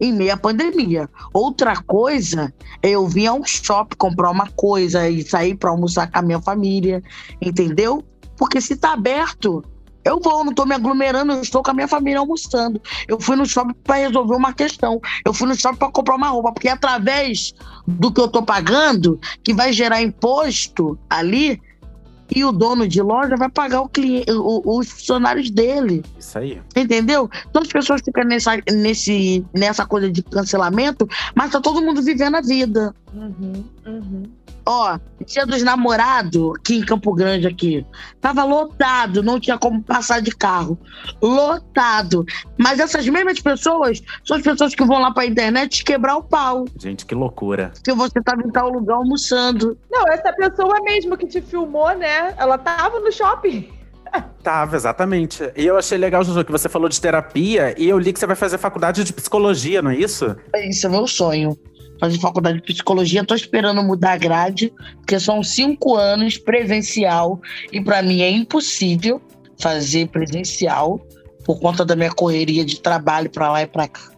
[0.00, 1.08] em meio à pandemia.
[1.32, 6.10] Outra coisa é eu vir a um shopping comprar uma coisa e sair para almoçar
[6.10, 7.02] com a minha família,
[7.40, 8.02] entendeu?
[8.36, 9.62] Porque se tá aberto,
[10.04, 12.80] eu vou, não tô me aglomerando, eu estou com a minha família almoçando.
[13.06, 15.00] Eu fui no shopping para resolver uma questão.
[15.24, 17.52] Eu fui no shopping para comprar uma roupa, porque através
[17.86, 21.60] do que eu tô pagando, que vai gerar imposto ali,
[22.34, 26.02] e o dono de loja vai pagar o cliente, o, os funcionários dele.
[26.18, 26.60] Isso aí.
[26.76, 27.28] Entendeu?
[27.48, 32.36] Então as pessoas ficam nessa, nesse, nessa coisa de cancelamento, mas tá todo mundo vivendo
[32.36, 32.94] a vida.
[33.12, 34.22] Uhum, uhum.
[34.72, 37.84] Ó, dia dos namorados, aqui em Campo Grande, aqui.
[38.20, 40.78] Tava lotado, não tinha como passar de carro.
[41.20, 42.24] Lotado.
[42.56, 46.66] Mas essas mesmas pessoas são as pessoas que vão lá pra internet quebrar o pau.
[46.78, 47.72] Gente, que loucura.
[47.84, 49.76] Se você tava em tal lugar almoçando.
[49.90, 52.32] Não, essa pessoa mesmo que te filmou, né?
[52.38, 53.68] Ela tava no shopping.
[54.42, 55.52] Tava, exatamente.
[55.56, 58.26] E eu achei legal, Juju, que você falou de terapia e eu li que você
[58.26, 60.36] vai fazer faculdade de psicologia, não é isso?
[60.52, 61.56] É isso, é meu sonho
[62.00, 67.80] fazer faculdade de psicologia, tô esperando mudar a grade, porque são cinco anos presencial e
[67.80, 69.20] para mim é impossível
[69.60, 70.98] fazer presencial
[71.44, 74.10] por conta da minha correria de trabalho para lá e para cá.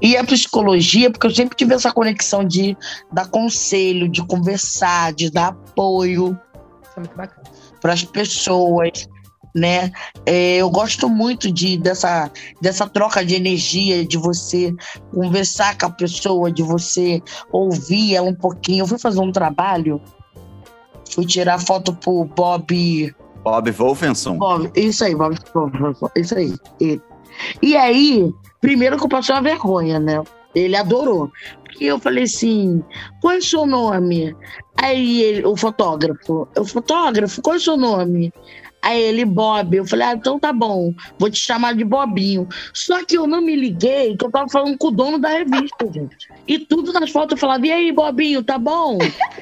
[0.00, 2.76] E a psicologia, porque eu sempre tive essa conexão de
[3.12, 6.38] dar conselho, de conversar, de dar apoio
[6.96, 7.28] é
[7.80, 9.08] para as pessoas,
[9.56, 9.90] né?
[10.26, 14.74] É, eu gosto muito de, dessa, dessa troca de energia, de você
[15.12, 18.82] conversar com a pessoa, de você ouvir ela um pouquinho.
[18.82, 20.00] Eu fui fazer um trabalho,
[21.10, 23.14] fui tirar foto pro Bob.
[23.42, 24.36] Bob Wolfenson.
[24.36, 26.54] Bob, isso aí, Bob Wolfenson, isso aí.
[26.78, 27.00] E,
[27.62, 30.22] e aí, primeiro que eu passei uma vergonha, né?
[30.54, 31.30] Ele adorou.
[31.80, 32.82] E eu falei assim:
[33.20, 34.34] qual é o seu nome?
[34.76, 38.32] Aí ele, o fotógrafo, o fotógrafo, qual é o seu nome?
[38.86, 39.76] Aí ele, Bob.
[39.76, 42.48] Eu falei, ah, então tá bom, vou te chamar de Bobinho.
[42.72, 45.90] Só que eu não me liguei, que eu tava falando com o dono da revista,
[45.92, 46.28] gente.
[46.46, 48.96] E tudo nas fotos eu falava, e aí, Bobinho, tá bom?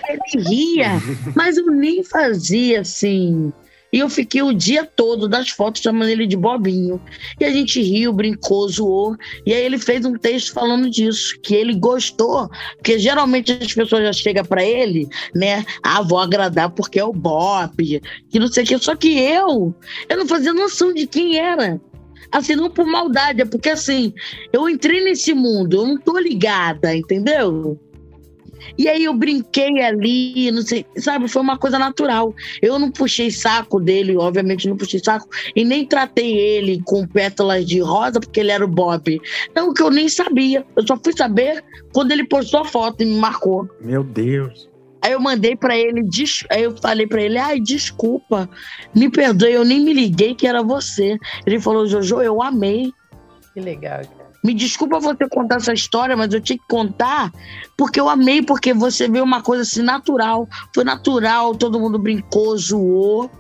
[0.09, 0.93] Ele ria,
[1.37, 3.53] mas eu nem fazia assim.
[3.95, 7.01] E eu fiquei o dia todo das fotos chamando ele de Bobinho.
[7.39, 9.17] E a gente riu, brincou, zoou.
[9.47, 14.03] E aí ele fez um texto falando disso, que ele gostou, porque geralmente as pessoas
[14.03, 15.65] já chegam para ele, né?
[15.81, 18.79] Ah, vou agradar porque é o Bob, que não sei o que.
[18.79, 19.73] Só que eu,
[20.09, 21.81] eu não fazia noção de quem era
[22.33, 24.13] assim, não por maldade, é porque assim,
[24.53, 27.79] eu entrei nesse mundo, eu não tô ligada, entendeu?
[28.77, 31.29] E aí eu brinquei ali, não sei, sabe?
[31.29, 32.35] Foi uma coisa natural.
[32.61, 37.67] Eu não puxei saco dele, obviamente não puxei saco, e nem tratei ele com pétalas
[37.67, 39.21] de rosa, porque ele era o Bob.
[39.55, 40.65] Não, que eu nem sabia.
[40.77, 43.69] Eu só fui saber quando ele postou a foto e me marcou.
[43.81, 44.69] Meu Deus.
[45.03, 46.03] Aí eu mandei para ele,
[46.51, 48.49] aí eu falei para ele, ai, desculpa,
[48.95, 51.19] me perdoe, eu nem me liguei que era você.
[51.47, 52.91] Ele falou, Jojo, eu amei.
[53.53, 54.24] Que legal, cara.
[54.45, 57.33] Me desculpa você contar essa história, mas eu tinha que contar
[57.79, 60.47] porque eu amei, porque você vê uma coisa assim natural.
[60.75, 63.31] Foi natural, todo mundo brincou, zoou,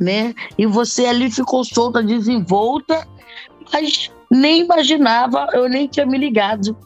[0.00, 0.34] né?
[0.58, 3.06] E você ali ficou solta, desenvolta,
[3.72, 6.76] mas nem imaginava, eu nem tinha me ligado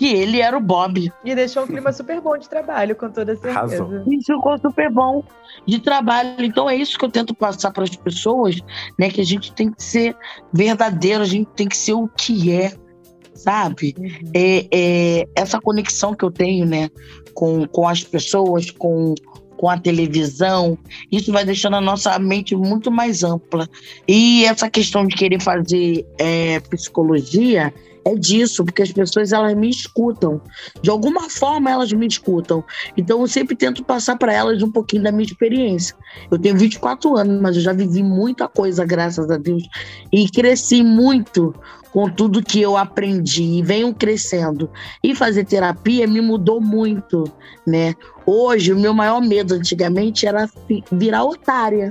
[0.00, 1.12] que ele era o Bob.
[1.22, 4.02] E deixou um clima super bom de trabalho, com toda certeza.
[4.08, 5.22] E ficou super bom
[5.66, 6.42] de trabalho.
[6.42, 8.56] Então é isso que eu tento passar para as pessoas,
[8.98, 9.10] né?
[9.10, 10.16] Que a gente tem que ser
[10.54, 12.72] verdadeiro, a gente tem que ser o que é,
[13.34, 13.94] sabe?
[13.98, 14.30] Uhum.
[14.32, 16.88] É, é, essa conexão que eu tenho, né?
[17.34, 19.14] Com, com as pessoas, com,
[19.58, 20.78] com a televisão,
[21.12, 23.68] isso vai deixando a nossa mente muito mais ampla.
[24.08, 27.70] E essa questão de querer fazer é, psicologia
[28.04, 30.40] é disso, porque as pessoas elas me escutam.
[30.82, 32.64] De alguma forma elas me escutam.
[32.96, 35.96] Então eu sempre tento passar para elas um pouquinho da minha experiência.
[36.30, 39.62] Eu tenho 24 anos, mas eu já vivi muita coisa, graças a Deus,
[40.12, 41.54] e cresci muito
[41.92, 44.70] com tudo que eu aprendi e venho crescendo.
[45.02, 47.24] E fazer terapia me mudou muito,
[47.66, 47.94] né?
[48.32, 50.48] Hoje, o meu maior medo antigamente era
[50.92, 51.90] virar otária.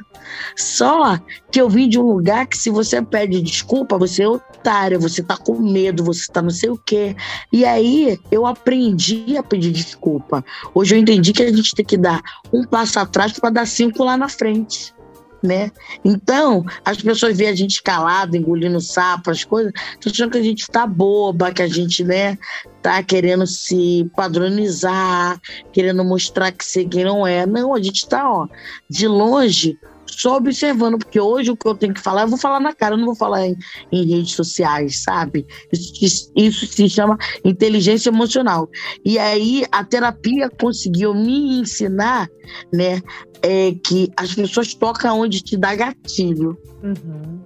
[0.56, 1.20] Só
[1.52, 5.22] que eu vim de um lugar que se você pede desculpa, você é otária, você
[5.22, 7.14] tá com medo, você tá não sei o quê.
[7.52, 10.42] E aí eu aprendi a pedir desculpa.
[10.74, 12.22] Hoje eu entendi que a gente tem que dar
[12.54, 14.94] um passo atrás para dar cinco lá na frente
[15.42, 15.72] né?
[16.04, 20.44] Então, as pessoas veem a gente calado, engolindo sapo, as coisas, estão achando que a
[20.44, 22.38] gente tá boba, que a gente, né,
[22.82, 25.40] tá querendo se padronizar,
[25.72, 27.46] querendo mostrar que sei quem não é.
[27.46, 28.48] Não, a gente tá, ó,
[28.90, 29.78] de longe,
[30.12, 32.96] só observando, porque hoje o que eu tenho que falar, eu vou falar na cara,
[32.96, 33.56] eu não vou falar em,
[33.92, 35.46] em redes sociais, sabe?
[35.72, 38.70] Isso, isso se chama inteligência emocional.
[39.04, 42.30] E aí a terapia conseguiu me ensinar,
[42.74, 43.02] né,
[43.42, 46.58] é que as pessoas tocam onde te dá gatilho.
[46.84, 47.40] Uhum.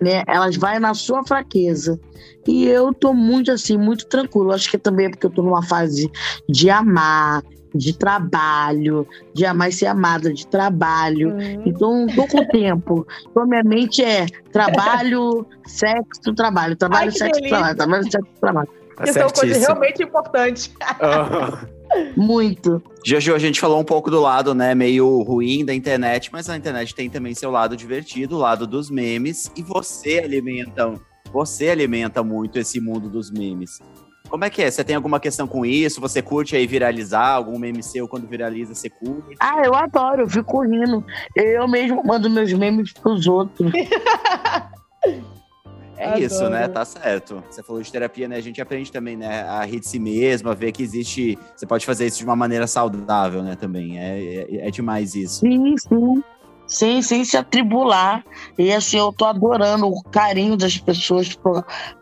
[0.00, 0.22] Né?
[0.26, 2.00] Elas vão na sua fraqueza.
[2.46, 4.52] E eu tô muito assim, muito tranquilo.
[4.52, 6.10] Acho que também é porque eu tô numa fase
[6.48, 7.42] de amar,
[7.74, 11.30] de trabalho, de amar e ser amada, de trabalho.
[11.30, 11.62] Uhum.
[11.66, 13.06] Então, tô com tempo.
[13.30, 16.76] Então, minha mente é trabalho, sexo, trabalho.
[16.76, 17.50] Trabalho, Ai, sexo, delícia.
[17.50, 17.76] trabalho.
[17.76, 18.68] Trabalho, sexo, trabalho.
[18.96, 20.72] Tá que são coisas realmente importantes.
[21.00, 21.80] Uhum.
[22.16, 22.82] Muito.
[23.04, 26.56] Jojo, a gente falou um pouco do lado, né, meio ruim da internet, mas a
[26.56, 30.94] internet tem também seu lado divertido, o lado dos memes, e você alimenta,
[31.32, 33.80] você alimenta muito esse mundo dos memes.
[34.30, 34.70] Como é que é?
[34.70, 36.00] Você tem alguma questão com isso?
[36.00, 37.34] Você curte aí viralizar?
[37.34, 39.36] Algum meme seu quando viraliza, você curte?
[39.40, 41.04] Ah, eu adoro, eu fico rindo.
[41.34, 43.72] Eu mesmo mando meus memes pros outros.
[45.96, 46.22] É Adoro.
[46.24, 46.66] isso, né?
[46.66, 47.44] Tá certo.
[47.50, 48.36] Você falou de terapia, né?
[48.36, 49.42] A gente aprende também, né?
[49.42, 51.38] A rir de si mesmo, a ver que existe.
[51.54, 53.54] Você pode fazer isso de uma maneira saudável, né?
[53.54, 53.98] Também.
[53.98, 55.40] É, é, é demais isso.
[55.40, 56.22] Sim, sim.
[56.70, 58.24] Sem, sem se atribular.
[58.56, 61.36] E assim, eu tô adorando o carinho das pessoas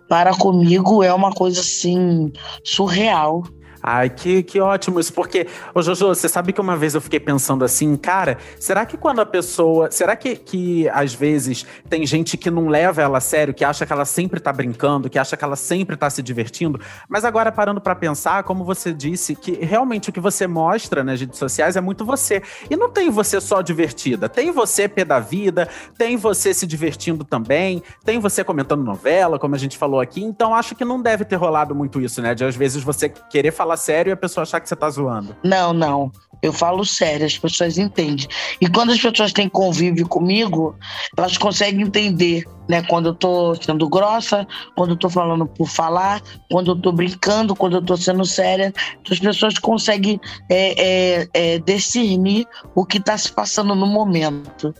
[0.08, 1.02] para comigo.
[1.02, 2.30] É uma coisa assim,
[2.62, 3.42] surreal.
[3.82, 7.20] Ai, que, que ótimo isso, porque, ô Jojo, você sabe que uma vez eu fiquei
[7.20, 9.90] pensando assim, cara, será que quando a pessoa.
[9.90, 13.86] Será que, que às vezes tem gente que não leva ela a sério, que acha
[13.86, 16.80] que ela sempre tá brincando, que acha que ela sempre tá se divertindo?
[17.08, 21.20] Mas agora, parando para pensar, como você disse, que realmente o que você mostra nas
[21.20, 22.42] redes sociais é muito você.
[22.68, 27.24] E não tem você só divertida, tem você pé da vida, tem você se divertindo
[27.24, 30.22] também, tem você comentando novela, como a gente falou aqui.
[30.22, 32.34] Então acho que não deve ter rolado muito isso, né?
[32.34, 34.88] De às vezes você querer falar falar sério e a pessoa achar que você tá
[34.88, 35.36] zoando.
[35.44, 36.10] Não, não.
[36.40, 38.26] Eu falo sério, as pessoas entendem.
[38.60, 40.74] E quando as pessoas têm convívio comigo,
[41.16, 42.80] elas conseguem entender, né?
[42.82, 47.56] Quando eu tô sendo grossa, quando eu tô falando por falar, quando eu tô brincando,
[47.56, 48.72] quando eu tô sendo séria.
[49.00, 54.72] Então as pessoas conseguem é, é, é, discernir o que tá se passando no momento.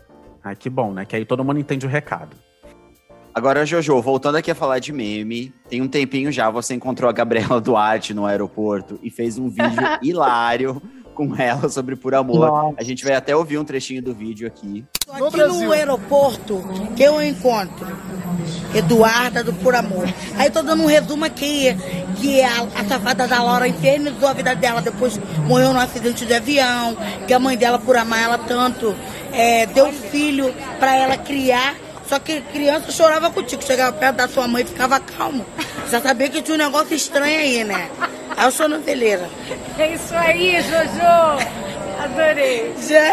[0.45, 1.05] Ai, que bom, né?
[1.05, 2.48] Que aí todo mundo entende o recado.
[3.35, 7.13] Agora, Jojo, voltando aqui a falar de meme, tem um tempinho já você encontrou a
[7.13, 10.83] Gabriela Duarte no aeroporto e fez um vídeo hilário
[11.19, 12.47] com ela sobre Por Amor.
[12.47, 12.77] Nossa.
[12.79, 14.85] A gente vai até ouvir um trechinho do vídeo aqui.
[15.05, 16.63] Tô aqui no aeroporto
[16.97, 17.89] que eu encontro
[18.73, 20.07] Eduarda do Por Amor.
[20.37, 21.77] Aí tô dando um resumo aqui,
[22.21, 26.35] que a, a safada da Laura infernizou a vida dela, depois morreu num acidente de
[26.35, 28.95] avião, que a mãe dela, por amar ela tanto,
[29.33, 31.75] é, deu filho pra ela criar.
[32.09, 35.45] Só que criança chorava contigo, chegava perto da sua mãe e ficava calmo.
[35.91, 37.91] Já sabia que tinha um negócio estranho aí, né?
[38.35, 39.29] Aí eu sou noveleira.
[39.79, 41.47] É isso aí, Jojo!
[42.03, 42.73] Adorei!
[42.89, 43.13] Já...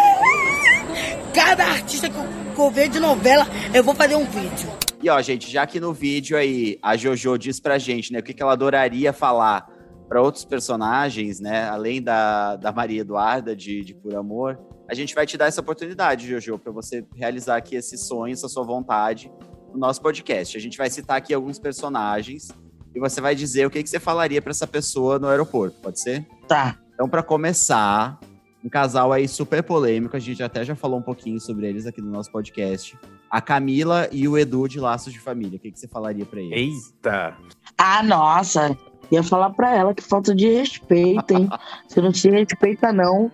[1.33, 4.69] Cada artista que eu, que eu ver de novela, eu vou fazer um vídeo.
[5.03, 8.23] E ó, gente, já que no vídeo aí a Jojo diz pra gente, né, o
[8.23, 9.67] que, que ela adoraria falar
[10.07, 15.15] pra outros personagens, né, além da, da Maria Eduarda de, de Por Amor, a gente
[15.15, 19.31] vai te dar essa oportunidade, Jojo, pra você realizar aqui esse sonho, essa sua vontade
[19.73, 20.55] no nosso podcast.
[20.55, 22.49] A gente vai citar aqui alguns personagens
[22.93, 25.99] e você vai dizer o que, que você falaria pra essa pessoa no aeroporto, pode
[25.99, 26.25] ser?
[26.47, 26.77] Tá.
[26.93, 28.19] Então, pra começar,
[28.63, 32.01] um casal aí super polêmico, a gente até já falou um pouquinho sobre eles aqui
[32.01, 32.97] no nosso podcast.
[33.29, 35.57] A Camila e o Edu de Laços de Família.
[35.57, 36.93] O que, que você falaria pra eles?
[36.93, 37.35] Eita!
[37.77, 38.77] Ah, nossa.
[39.11, 41.49] Ia falar pra ela que falta de respeito, hein?
[41.87, 43.31] Você não se respeita, não.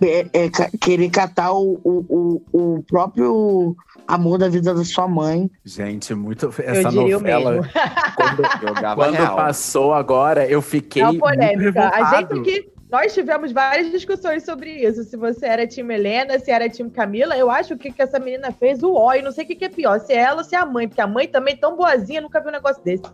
[0.00, 5.50] É, é querer catar o, o, o, o próprio amor da vida da sua mãe.
[5.64, 6.52] Gente, muito.
[6.58, 7.52] Essa novela.
[7.52, 7.72] mesmo.
[8.16, 8.42] Quando,
[8.96, 11.02] quando passou agora, eu fiquei.
[11.02, 11.90] É uma muito polêmica.
[11.94, 12.72] A gente que.
[12.90, 15.02] Nós tivemos várias discussões sobre isso.
[15.04, 18.18] Se você era time Helena, se era time Camila, eu acho que o que essa
[18.18, 20.42] menina fez, o ó, e não sei o que, que é pior, se é ela
[20.42, 22.84] ou se é a mãe, porque a mãe também tão boazinha, nunca vi um negócio
[22.84, 23.04] desse.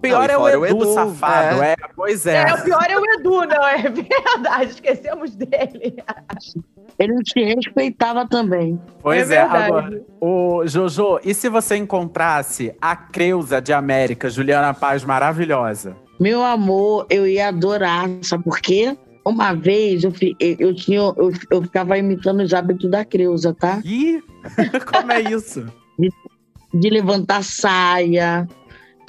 [0.00, 1.62] Pior Não, e é o Edu, o Edu, safado.
[1.62, 1.76] É.
[1.94, 2.48] pois é.
[2.48, 5.96] É, o pior é o Edu, não é verdade, esquecemos dele.
[6.98, 8.80] Ele não se respeitava também.
[9.02, 10.02] Pois é é, agora.
[10.20, 15.96] O Jojo, e se você encontrasse a Creuza de América, Juliana Paz maravilhosa?
[16.18, 18.96] Meu amor, eu ia adorar, sabe por quê?
[19.24, 23.80] Uma vez eu, eu, tinha, eu, eu ficava imitando os hábitos da Creuza, tá?
[23.84, 24.22] Ih,
[24.92, 25.66] como é isso?
[26.72, 28.46] De levantar saia,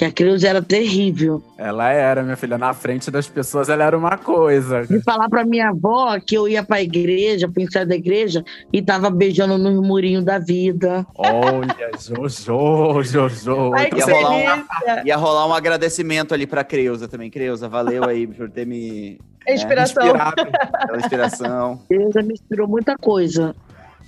[0.01, 1.43] que a Creuza era terrível.
[1.55, 4.83] Ela era, minha filha, na frente das pessoas, ela era uma coisa.
[4.83, 8.81] De falar pra minha avó que eu ia pra igreja, pro ensaio da igreja, e
[8.81, 11.05] tava beijando nos murinhos da vida.
[11.15, 13.73] Olha, Jojo, Jojo.
[13.75, 15.05] Ai, Então que ia rolar um-.
[15.07, 17.29] Ia rolar um agradecimento ali pra Creuza também.
[17.29, 20.03] Creuza, valeu aí por ter me Inspiração.
[20.03, 20.47] inspirado.
[20.87, 21.79] pela inspiração.
[21.87, 23.55] Creuza me inspirou muita coisa.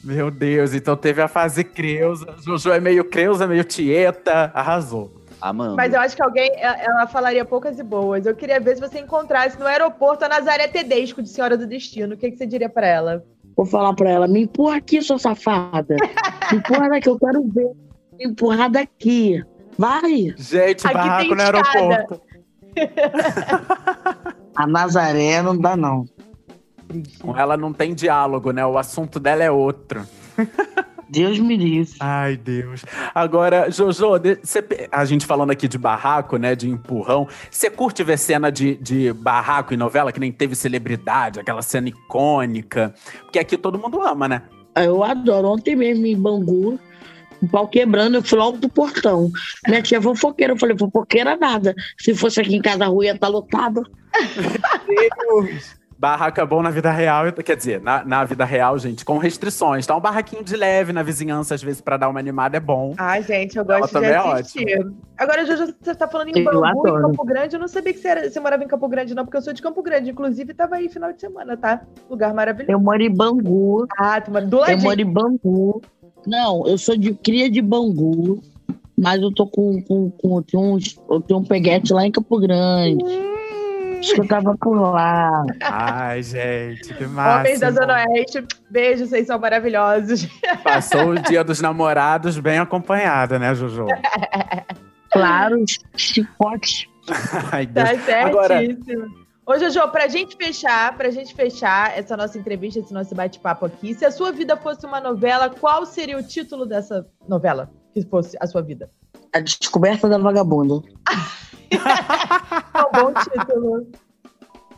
[0.04, 2.34] Meu Deus, então teve a fase Creuza.
[2.44, 4.52] Jojo é meio Creuza, meio Tieta.
[4.56, 5.22] Arrasou.
[5.44, 5.76] Amando.
[5.76, 8.26] Mas eu acho que alguém, ela falaria poucas e boas.
[8.26, 12.14] Eu queria ver se você encontrasse no aeroporto a Nazaré Tedesco de Senhora do Destino.
[12.14, 13.26] O que, que você diria pra ela?
[13.54, 15.98] Vou falar pra ela, me empurra aqui, sua safada.
[16.50, 17.72] Me empurra daqui, eu quero ver.
[18.18, 19.44] Me empurrar daqui.
[19.78, 20.34] Vai.
[20.38, 21.80] Gente, Aqui barraco tem no escada.
[21.80, 22.22] aeroporto.
[24.56, 26.06] A Nazaré não dá, não.
[27.20, 28.66] Com ela não tem diálogo, né?
[28.66, 30.08] O assunto dela é outro.
[31.14, 31.94] Deus me livre.
[32.00, 32.84] Ai, Deus.
[33.14, 36.56] Agora, Jojo, cê a gente falando aqui de barraco, né?
[36.56, 37.28] De empurrão.
[37.52, 41.88] Você curte ver cena de, de barraco em novela que nem teve celebridade, aquela cena
[41.88, 42.96] icônica?
[43.22, 44.42] Porque aqui todo mundo ama, né?
[44.76, 45.50] Eu adoro.
[45.50, 46.80] Ontem mesmo em Bangu,
[47.40, 49.30] o pau quebrando, eu fui logo do portão.
[49.68, 50.54] Minha tia fofoqueira.
[50.54, 51.76] Eu falei, fofoqueira nada.
[52.00, 53.84] Se fosse aqui em Casa Rua, ia estar lotado.
[54.92, 55.83] Barraco
[56.38, 59.86] é bom na vida real, quer dizer, na, na vida real, gente, com restrições.
[59.88, 62.94] Tá um barraquinho de leve na vizinhança, às vezes, pra dar uma animada, é bom.
[62.98, 64.92] Ai, gente, eu Ela gosto de também é assistir.
[65.18, 67.02] Agora, Jojo, você tá falando em Eu Bangu, em.
[67.02, 67.56] Campo Grande.
[67.56, 69.54] Eu não sabia que você, era- você morava em Campo Grande, não, porque eu sou
[69.54, 70.10] de Campo Grande.
[70.12, 71.82] Inclusive, tava aí final de semana, tá?
[72.10, 72.72] Lugar maravilhoso.
[72.72, 73.86] Eu moro em Bangu.
[73.98, 74.82] Ah, tu mora do Eu ladinho.
[74.82, 75.82] moro em Bangu.
[76.26, 78.42] Não, eu sou de cria de Bangu.
[78.98, 79.82] Mas eu tô com.
[79.82, 83.04] com, com eu, tenho uns, eu tenho um peguete lá em Campo Grande.
[83.04, 83.43] Que
[84.12, 85.44] eu tava por lá.
[85.64, 87.40] Ai, gente, que massa.
[87.42, 90.28] Homens da Zona Oeste, beijo, vocês são maravilhosos.
[90.64, 93.86] Passou o dia dos namorados bem acompanhada, né, Jojo?
[95.12, 95.64] Claro,
[95.96, 96.90] chicote.
[97.52, 97.88] Ai, Deus.
[97.88, 98.28] Tá certíssimo.
[98.28, 103.66] Agora- Ô, Jojo, pra gente fechar, pra gente fechar essa nossa entrevista, esse nosso bate-papo
[103.68, 107.70] aqui, se a sua vida fosse uma novela, qual seria o título dessa novela?
[107.94, 108.90] Que fosse a sua vida?
[109.36, 110.82] A descoberta da vagabunda.
[111.74, 113.88] É um bom título.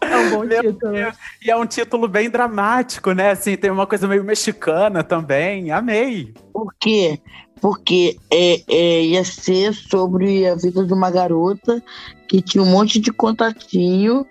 [0.02, 0.92] É um bom Meu título.
[0.92, 1.16] Deus.
[1.44, 3.32] E é um título bem dramático, né?
[3.32, 5.72] Assim, tem uma coisa meio mexicana também.
[5.72, 6.34] Amei.
[6.54, 7.20] Por quê?
[7.62, 11.82] Porque é, é, ia ser sobre a vida de uma garota
[12.28, 14.26] que tinha um monte de contatinho,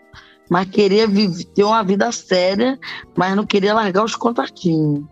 [0.49, 2.79] mas queria viver, ter uma vida séria,
[3.17, 5.05] mas não queria largar os contatinhos.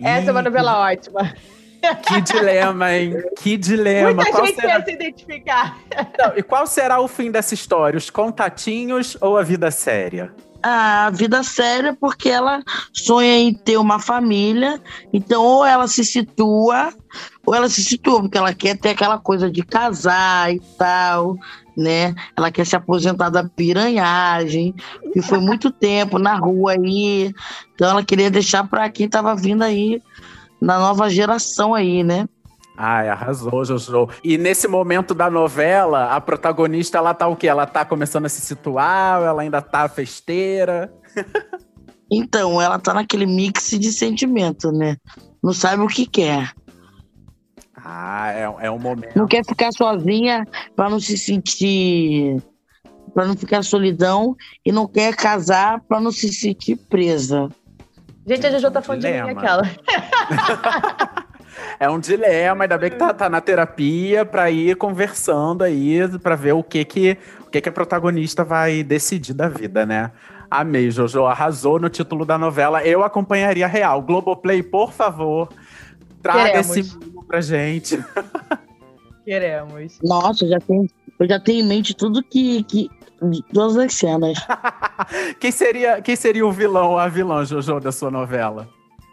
[0.00, 1.34] Essa é uma novela ótima.
[2.06, 3.22] Que dilema, hein?
[3.36, 4.14] Que dilema.
[4.14, 4.78] Muita Qual gente será...
[4.78, 5.78] ia se identificar.
[6.18, 7.96] Não, e qual será o fim dessa história?
[7.96, 10.32] Os contatinhos ou a vida séria?
[10.60, 12.62] A vida séria, porque ela
[12.92, 14.80] sonha em ter uma família,
[15.12, 16.92] então ou ela se situa,
[17.46, 21.36] ou ela se situa, porque ela quer ter aquela coisa de casar e tal,
[21.76, 22.12] né?
[22.36, 24.74] Ela quer se aposentar da piranhagem,
[25.12, 27.32] que foi muito tempo na rua aí.
[27.74, 30.02] Então ela queria deixar para quem estava vindo aí
[30.60, 32.28] na nova geração aí, né?
[32.76, 34.08] Ai, arrasou, Jojo.
[34.22, 37.48] E nesse momento da novela, a protagonista, ela tá o quê?
[37.48, 40.92] Ela tá começando a se situar, ela ainda tá festeira?
[42.10, 44.96] Então, ela tá naquele mix de sentimento, né?
[45.42, 46.52] Não sabe o que quer.
[47.76, 49.14] Ah, é, é um momento.
[49.14, 50.44] Não quer ficar sozinha
[50.74, 52.42] para não se sentir.
[53.12, 54.34] para não ficar solidão.
[54.64, 57.50] E não quer casar para não se sentir presa.
[58.28, 59.62] Gente, a Jojo tá falando de mim aquela.
[61.80, 66.36] É um dilema, ainda bem que tá, tá na terapia pra ir conversando aí, pra
[66.36, 70.12] ver o que que, o que que a protagonista vai decidir da vida, né?
[70.50, 72.84] Amei, Jojo, arrasou no título da novela.
[72.84, 74.02] Eu acompanharia a real.
[74.02, 75.48] Globoplay, por favor,
[76.22, 76.76] traga Queremos.
[76.76, 77.98] esse mimo pra gente.
[79.28, 79.98] Queremos.
[80.02, 82.62] Nossa, eu já tenho, eu já tenho em mente tudo que.
[82.64, 84.38] que de todas as cenas.
[85.38, 88.68] Quem seria, quem seria o vilão ou a vilã, Jojo, da sua novela?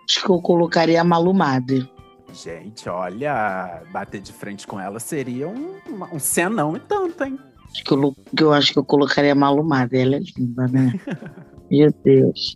[0.08, 1.90] Acho que eu colocaria a Malumade.
[2.32, 5.76] Gente, olha, bater de frente com ela seria um,
[6.14, 7.38] um cenão e tanto, hein?
[7.72, 9.98] Acho que eu, eu acho que eu colocaria a Malumade.
[9.98, 10.94] Ela é linda, né?
[11.70, 12.56] Meu Deus.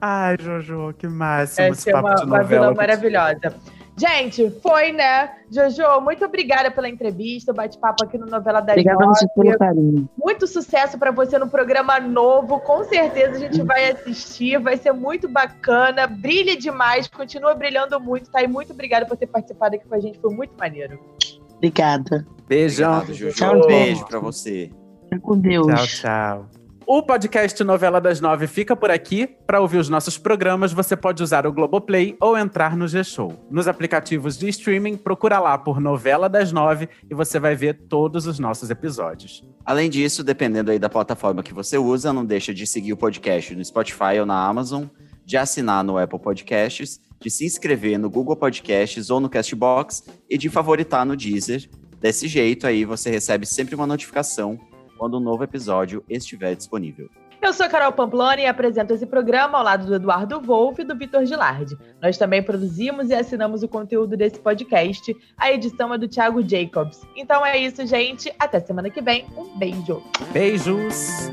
[0.00, 2.66] Ai, Jojo, que máximo esse Essa é papo uma, de uma novela.
[2.66, 3.54] vilã maravilhosa.
[3.98, 5.30] Gente, foi, né?
[5.50, 9.58] Jojo, muito obrigada pela entrevista, o bate-papo aqui no Novela das Obrigada a você pelo
[9.58, 10.08] carinho.
[10.18, 12.60] Muito sucesso para você no programa novo.
[12.60, 16.06] Com certeza a gente vai assistir, vai ser muito bacana.
[16.06, 18.42] Brilhe demais, continua brilhando muito, tá?
[18.42, 21.00] E muito obrigada por ter participado aqui com a gente, foi muito maneiro.
[21.56, 22.26] Obrigada.
[22.46, 22.98] Beijão.
[22.98, 23.34] Obrigado, Jojo.
[23.36, 24.70] Tchau, Um beijo pra você.
[25.04, 25.66] Fica com Deus.
[25.66, 26.55] Tchau, tchau.
[26.88, 29.26] O podcast Novela das Nove fica por aqui.
[29.26, 33.44] Para ouvir os nossos programas, você pode usar o Globoplay ou entrar no G-Show.
[33.50, 38.28] Nos aplicativos de streaming, procura lá por Novela das Nove e você vai ver todos
[38.28, 39.44] os nossos episódios.
[39.64, 43.52] Além disso, dependendo aí da plataforma que você usa, não deixa de seguir o podcast
[43.56, 44.84] no Spotify ou na Amazon,
[45.24, 50.38] de assinar no Apple Podcasts, de se inscrever no Google Podcasts ou no Castbox e
[50.38, 51.68] de favoritar no Deezer.
[52.00, 54.56] Desse jeito aí você recebe sempre uma notificação
[54.96, 57.08] quando um novo episódio estiver disponível.
[57.40, 60.84] Eu sou a Carol Pamplona e apresento esse programa ao lado do Eduardo Wolff e
[60.84, 61.76] do Vitor Gilardi.
[62.02, 65.14] Nós também produzimos e assinamos o conteúdo desse podcast.
[65.36, 67.06] A edição é do Thiago Jacobs.
[67.14, 68.32] Então é isso, gente.
[68.38, 69.26] Até semana que vem.
[69.36, 70.02] Um beijo.
[70.32, 71.30] Beijos!